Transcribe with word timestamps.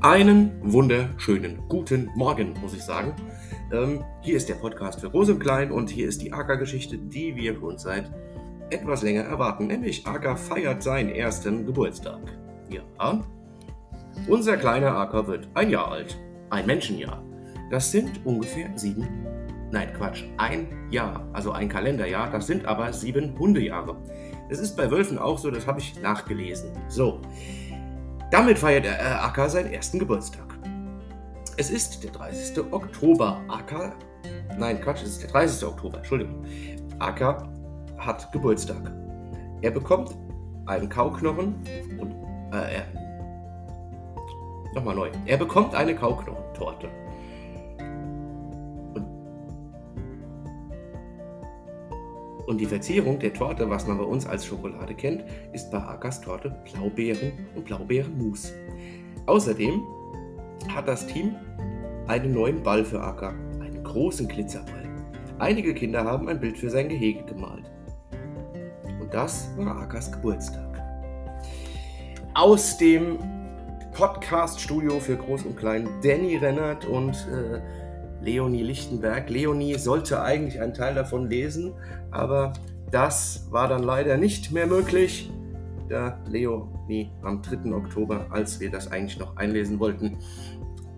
Einen 0.00 0.52
wunderschönen 0.62 1.58
guten 1.68 2.08
Morgen, 2.14 2.54
muss 2.60 2.72
ich 2.72 2.84
sagen. 2.84 3.16
Ähm, 3.72 4.04
hier 4.20 4.36
ist 4.36 4.48
der 4.48 4.54
Podcast 4.54 5.00
für 5.00 5.10
Groß 5.10 5.30
und 5.30 5.40
Klein 5.40 5.72
und 5.72 5.90
hier 5.90 6.06
ist 6.06 6.22
die 6.22 6.32
AK-Geschichte, 6.32 6.96
die 6.96 7.34
wir 7.34 7.56
schon 7.56 7.78
seit 7.78 8.08
etwas 8.70 9.02
länger 9.02 9.22
erwarten. 9.22 9.66
Nämlich 9.66 10.06
AK 10.06 10.38
feiert 10.38 10.84
seinen 10.84 11.10
ersten 11.10 11.66
Geburtstag. 11.66 12.20
Ja, 12.70 13.24
unser 14.28 14.56
kleiner 14.56 14.96
AK 14.96 15.26
wird 15.26 15.48
ein 15.54 15.68
Jahr 15.68 15.90
alt. 15.90 16.16
Ein 16.50 16.66
Menschenjahr. 16.66 17.20
Das 17.68 17.90
sind 17.90 18.24
ungefähr 18.24 18.70
sieben. 18.76 19.26
Nein, 19.72 19.92
Quatsch. 19.94 20.22
Ein 20.36 20.68
Jahr, 20.92 21.28
also 21.32 21.50
ein 21.50 21.68
Kalenderjahr. 21.68 22.30
Das 22.30 22.46
sind 22.46 22.66
aber 22.66 22.92
sieben 22.92 23.36
Hundejahre. 23.36 23.96
Es 24.48 24.60
ist 24.60 24.76
bei 24.76 24.88
Wölfen 24.92 25.18
auch 25.18 25.38
so, 25.38 25.50
das 25.50 25.66
habe 25.66 25.80
ich 25.80 26.00
nachgelesen. 26.00 26.70
So. 26.86 27.20
Damit 28.30 28.58
feiert 28.58 28.84
der 28.84 28.98
äh, 29.00 29.48
seinen 29.48 29.72
ersten 29.72 29.98
Geburtstag. 29.98 30.58
Es 31.56 31.70
ist 31.70 32.04
der 32.04 32.10
30. 32.12 32.72
Oktober. 32.72 33.40
AK, 33.48 33.96
nein, 34.58 34.80
Quatsch, 34.80 35.02
es 35.02 35.10
ist 35.10 35.22
der 35.22 35.30
30. 35.30 35.66
Oktober, 35.66 35.96
Entschuldigung. 35.98 36.44
AK 36.98 37.48
hat 37.96 38.30
Geburtstag. 38.32 38.92
Er 39.62 39.70
bekommt 39.70 40.14
einen 40.66 40.88
Kauknochen 40.88 41.54
und, 41.98 42.12
äh, 42.52 42.76
er, 42.76 42.86
nochmal 44.74 44.94
neu. 44.94 45.10
Er 45.24 45.38
bekommt 45.38 45.74
eine 45.74 45.94
Kauknochentorte. 45.94 46.88
Und 52.48 52.62
die 52.62 52.66
Verzierung 52.66 53.18
der 53.18 53.34
Torte, 53.34 53.68
was 53.68 53.86
man 53.86 53.98
bei 53.98 54.04
uns 54.04 54.26
als 54.26 54.46
Schokolade 54.46 54.94
kennt, 54.94 55.22
ist 55.52 55.70
bei 55.70 55.76
Akas 55.76 56.22
Torte 56.22 56.50
Blaubeeren 56.64 57.32
und 57.54 57.66
Blaubeerenmus. 57.66 58.54
Außerdem 59.26 59.82
hat 60.74 60.88
das 60.88 61.06
Team 61.06 61.36
einen 62.06 62.32
neuen 62.32 62.62
Ball 62.62 62.86
für 62.86 63.02
Acker, 63.02 63.34
einen 63.60 63.84
großen 63.84 64.26
Glitzerball. 64.26 64.88
Einige 65.38 65.74
Kinder 65.74 66.02
haben 66.04 66.26
ein 66.30 66.40
Bild 66.40 66.56
für 66.56 66.70
sein 66.70 66.88
Gehege 66.88 67.22
gemalt. 67.24 67.70
Und 68.98 69.12
das 69.12 69.50
war 69.58 69.82
Akas 69.82 70.10
Geburtstag. 70.10 70.82
Aus 72.32 72.78
dem 72.78 73.18
Podcast-Studio 73.92 75.00
für 75.00 75.16
Groß 75.16 75.42
und 75.42 75.58
Klein 75.58 75.86
Danny 76.02 76.38
Rennert 76.38 76.86
und 76.86 77.12
äh, 77.30 77.60
Leonie 78.22 78.62
Lichtenberg. 78.62 79.30
Leonie 79.30 79.78
sollte 79.78 80.22
eigentlich 80.22 80.60
einen 80.60 80.74
Teil 80.74 80.94
davon 80.94 81.28
lesen, 81.28 81.74
aber 82.10 82.52
das 82.90 83.46
war 83.50 83.68
dann 83.68 83.82
leider 83.82 84.16
nicht 84.16 84.50
mehr 84.50 84.66
möglich, 84.66 85.30
da 85.88 86.18
Leonie 86.28 87.10
am 87.22 87.42
3. 87.42 87.72
Oktober, 87.72 88.26
als 88.30 88.60
wir 88.60 88.70
das 88.70 88.90
eigentlich 88.90 89.18
noch 89.18 89.36
einlesen 89.36 89.78
wollten, 89.78 90.18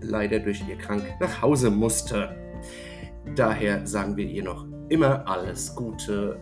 leider 0.00 0.38
durch 0.38 0.62
ihr 0.68 0.76
Krank 0.76 1.04
nach 1.20 1.42
Hause 1.42 1.70
musste. 1.70 2.34
Daher 3.34 3.86
sagen 3.86 4.16
wir 4.16 4.26
ihr 4.26 4.44
noch 4.44 4.66
immer 4.88 5.26
alles 5.28 5.74
Gute 5.74 6.38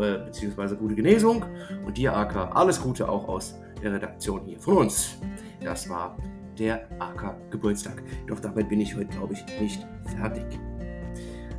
äh, 0.00 0.18
bzw. 0.18 0.76
gute 0.76 0.94
Genesung 0.94 1.44
und 1.84 1.96
dir, 1.96 2.16
AK, 2.16 2.54
alles 2.54 2.80
Gute 2.80 3.08
auch 3.08 3.28
aus 3.28 3.58
der 3.82 3.92
Redaktion 3.94 4.42
hier 4.44 4.60
von 4.60 4.78
uns. 4.78 5.18
Das 5.62 5.88
war 5.88 6.16
der 6.58 6.88
AK 6.98 7.50
Geburtstag. 7.50 8.02
Doch 8.26 8.40
damit 8.40 8.68
bin 8.68 8.80
ich 8.80 8.94
heute, 8.94 9.08
glaube 9.08 9.34
ich, 9.34 9.60
nicht 9.60 9.86
fertig. 10.16 10.44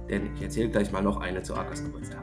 Denn 0.10 0.34
ich 0.36 0.42
erzähle 0.42 0.70
gleich 0.70 0.92
mal 0.92 1.02
noch 1.02 1.22
eine 1.22 1.42
zu 1.42 1.56
Akas 1.56 1.84
Geburtstag. 1.84 2.22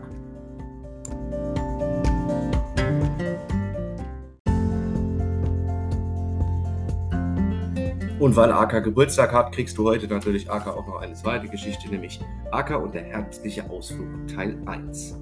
Und 8.19 8.35
weil 8.35 8.51
Aka 8.51 8.81
Geburtstag 8.81 9.33
hat, 9.33 9.53
kriegst 9.53 9.79
du 9.79 9.85
heute 9.85 10.09
natürlich 10.09 10.51
Aka 10.51 10.73
auch 10.73 10.87
noch 10.87 11.01
eine 11.01 11.15
zweite 11.15 11.47
Geschichte, 11.47 11.89
nämlich 11.89 12.21
Aka 12.51 12.75
und 12.77 12.93
der 12.93 13.05
herbstliche 13.05 13.71
Ausflug 13.71 14.09
Teil 14.27 14.61
1. 14.67 15.17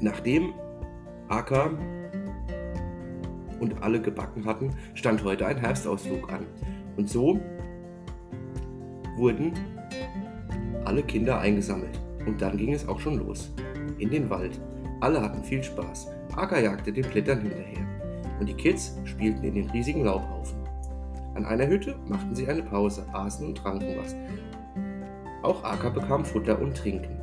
Nachdem 0.00 0.54
Aka 1.28 1.70
und 3.60 3.82
alle 3.82 4.00
gebacken 4.00 4.44
hatten, 4.44 4.70
stand 4.94 5.22
heute 5.24 5.46
ein 5.46 5.58
Herbstausflug 5.58 6.32
an. 6.32 6.46
Und 6.96 7.08
so 7.08 7.40
wurden 9.16 9.52
alle 10.84 11.02
Kinder 11.02 11.40
eingesammelt. 11.40 12.00
Und 12.26 12.40
dann 12.40 12.56
ging 12.56 12.72
es 12.72 12.88
auch 12.88 13.00
schon 13.00 13.18
los. 13.18 13.52
In 13.98 14.10
den 14.10 14.30
Wald. 14.30 14.60
Alle 15.00 15.20
hatten 15.20 15.42
viel 15.44 15.62
Spaß. 15.62 16.08
Aka 16.34 16.60
jagte 16.60 16.92
den 16.92 17.08
Blättern 17.08 17.42
hinterher. 17.42 17.86
Und 18.40 18.48
die 18.48 18.54
Kids 18.54 18.98
spielten 19.04 19.44
in 19.44 19.54
den 19.54 19.70
riesigen 19.70 20.04
Laubhaufen. 20.04 20.58
An 21.34 21.44
einer 21.44 21.66
Hütte 21.66 21.96
machten 22.06 22.34
sie 22.34 22.48
eine 22.48 22.62
Pause, 22.62 23.06
aßen 23.12 23.46
und 23.46 23.58
tranken 23.58 23.96
was. 23.96 24.14
Auch 25.42 25.62
Aka 25.62 25.90
bekam 25.90 26.24
Futter 26.24 26.60
und 26.60 26.76
Trinken. 26.76 27.20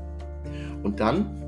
Und 0.83 0.99
dann 0.99 1.44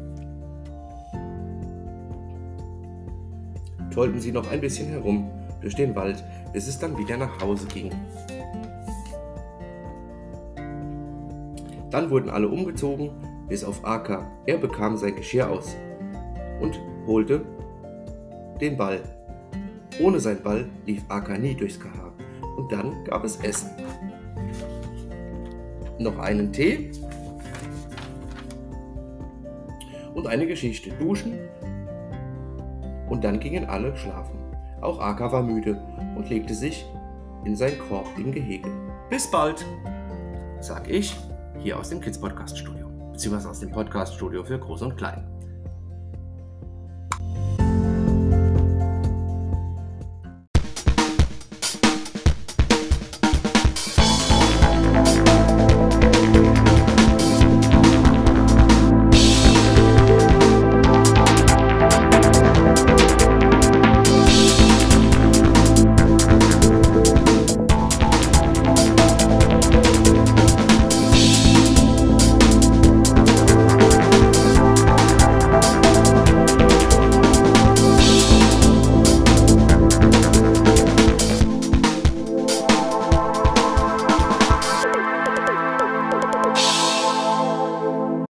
tollten 3.98 4.22
sie 4.22 4.32
noch 4.32 4.52
ein 4.52 4.62
bisschen 4.62 4.90
herum 4.90 5.28
durch 5.60 5.74
den 5.74 5.96
Wald, 5.96 6.24
bis 6.54 6.68
es 6.68 6.78
dann 6.78 6.96
wieder 7.00 7.18
nach 7.18 7.42
Hause 7.42 7.66
ging. 7.66 7.90
Dann 11.90 12.12
wurden 12.12 12.30
alle 12.30 12.48
umgezogen, 12.48 13.10
bis 13.50 13.64
auf 13.64 13.84
Aka. 13.84 14.30
Er 14.46 14.60
bekam 14.60 14.98
sein 14.98 15.16
Geschirr 15.16 15.50
aus 15.50 15.76
und 16.62 16.80
holte 17.08 17.42
den 18.62 18.78
Ball. 18.78 19.02
Ohne 20.00 20.20
sein 20.20 20.44
Ball 20.44 20.70
lief 20.86 21.02
Aka 21.10 21.36
nie 21.40 21.56
durchs 21.56 21.80
KH. 21.80 22.14
Und 22.56 22.72
dann 22.72 23.04
gab 23.04 23.24
es 23.24 23.38
Essen. 23.38 23.72
Noch 25.98 26.20
einen 26.20 26.54
Tee 26.54 26.92
und 30.14 30.28
eine 30.28 30.46
Geschichte. 30.46 30.92
Duschen 31.00 31.40
und 33.10 33.24
dann 33.24 33.40
gingen 33.40 33.66
alle 33.66 33.96
schlafen. 33.96 34.38
Auch 34.82 35.00
Aka 35.00 35.32
war 35.32 35.44
müde 35.44 35.80
und 36.16 36.30
legte 36.30 36.54
sich 36.54 36.86
in 37.46 37.56
sein 37.56 37.74
Korb 37.88 38.08
im 38.18 38.32
Gehege. 38.32 38.70
Bis 39.10 39.30
bald, 39.30 39.66
sag 40.60 40.90
ich 40.90 41.16
hier 41.60 41.80
aus 41.80 41.90
dem 41.90 42.02
Kids 42.02 42.20
Podcast 42.20 42.58
Studio, 42.58 42.88
beziehungsweise 43.12 43.50
aus 43.50 43.60
dem 43.60 43.72
Podcast 43.72 44.14
Studio 44.16 44.44
für 44.44 44.60
Groß 44.60 44.82
und 44.84 44.98
Klein. 44.98 45.37